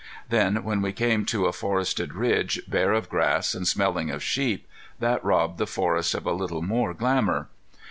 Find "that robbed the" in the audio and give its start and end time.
4.97-5.67